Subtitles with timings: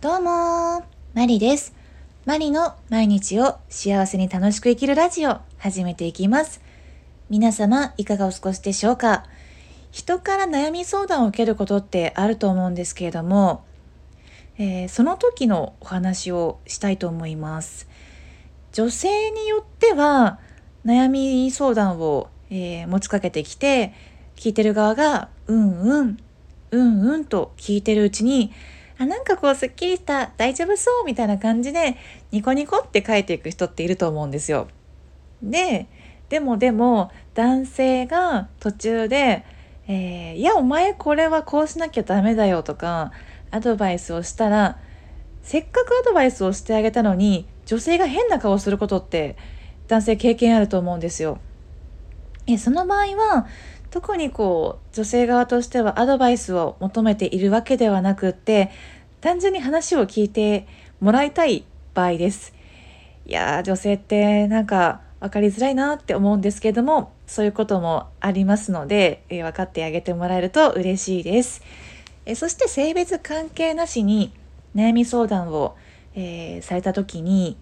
[0.00, 1.74] どうもマリです。
[2.24, 6.60] マリの毎日を幸せに楽しく生きるラジオ始めていきます。
[7.28, 9.24] 皆様いかがお過ごしでしょうか？
[9.90, 13.64] 人から悩み相談を受けることってあると思うんですけれども、
[14.56, 17.88] えー、その時のお話をしたいと思います。
[18.70, 20.38] 女性によっては
[20.86, 23.94] 悩み相談を、えー、持ちかけてきて
[24.36, 26.18] 聞いてる側がうんうん
[26.70, 28.52] うんうんと聞いてるうちに
[28.98, 31.96] あなんかこうすっきりした大丈夫そうみたいな感じで
[32.32, 34.68] ニコニコって書いていく人っていると思うんですよ。
[35.42, 35.86] で
[36.28, 39.44] でもでも男性が途中で、
[39.86, 43.12] えー、いやお前これはこうしなきゃダメだよとか
[43.50, 44.78] アドバイスをしたら
[45.42, 49.36] せっかくアドバイスをしてあげたのに女性が変な顔することって
[49.86, 51.38] 男性経験あると思うんですよ。
[52.48, 53.46] えその場合は
[53.90, 58.70] 特にこう女性側としてはアドバイスを求めているわけではなくって
[59.20, 60.66] 単純に話を聞いて
[61.00, 62.54] もらいたい場合です。
[63.26, 71.62] いや女性ってなんか分かりづらいなって思うんですけどもそういうこともありますので、えー、分かってあげてもらえると嬉しいです。
[72.24, 74.32] えー、そして性別関係なしに
[74.74, 75.76] 悩み相談を、
[76.14, 77.58] えー、された時に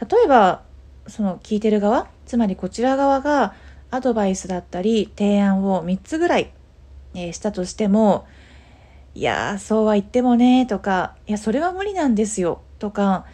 [0.00, 0.62] 例えば
[1.06, 3.54] その聞いてる側つまりこちら側が
[3.94, 6.52] アドバイスだったり提案を3つぐらい、
[7.14, 8.26] え、したとしても
[9.14, 13.26] いやそうは言ってもねとかいやそれは無理なんですよとか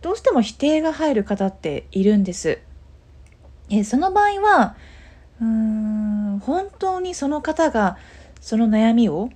[0.00, 2.58] どうしても否定が入る方っているんです。
[3.70, 4.74] えー、その場合は
[5.40, 7.96] うーん本当にその方が
[8.40, 9.30] その悩みを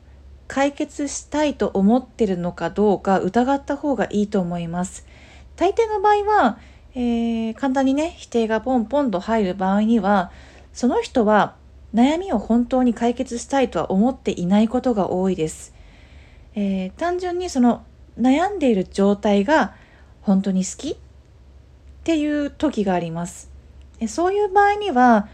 [0.48, 5.06] 解決したいと思ってるのかどうか疑った方がいいと思います。
[5.54, 6.58] 大抵の場合は、
[6.94, 10.32] えー、簡単にね否定がポンポンと入る場合には
[10.76, 11.56] その人は
[11.94, 15.72] 悩みを本当に解決したいとは思っていないことが多いです。
[16.54, 17.86] えー、単純にその
[18.20, 19.74] 悩んでいる状態が
[20.20, 20.90] 本当に好き？
[20.90, 20.96] っ
[22.04, 23.50] ていう時があります。
[24.06, 25.28] そういう場合には、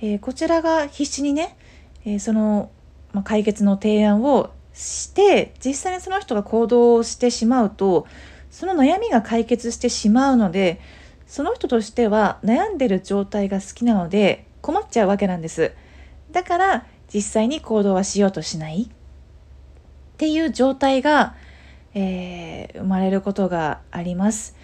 [0.00, 1.56] えー、こちらが必死にね、
[2.04, 2.72] えー、その、
[3.12, 8.08] まあ、解決の提案をして実際にその人が行動をしてしまうと
[8.50, 10.80] その悩みが解決してしまうので
[11.28, 15.72] その人としては悩んでる状態が好きなので困っちゃうわけなんです。
[16.32, 18.82] だから実際に行動はしようとしない？
[18.84, 18.88] っ
[20.16, 21.34] ていう状態が、
[21.94, 24.54] えー、生まれることがあります。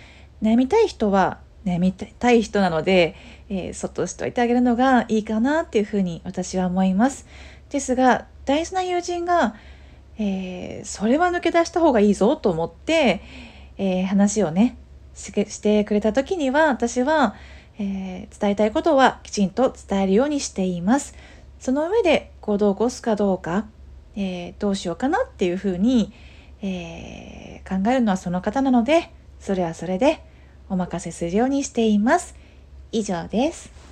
[0.43, 3.17] 悩みたい人は悩みたい人なので、
[3.49, 7.27] えー、そっとしといてあげるのがいいかなっていうふうに私は思います。
[7.71, 9.56] ですが大事な友人が、
[10.19, 13.23] えー、それは抜け出した方がいいぞと思って、
[13.79, 14.77] えー、話をね
[15.15, 17.35] してくれた時には私は、
[17.78, 21.14] えー、伝えたいことはきちんと伝えるようにしています。
[21.60, 23.66] その上で行動を起こすかどうか、
[24.16, 26.12] えー、どうしようかなっていうふうに、
[26.62, 29.10] えー、考えるのはその方なので、
[29.41, 30.22] それはそれで
[30.69, 32.34] お任せするようにしています。
[32.92, 33.86] 以上です。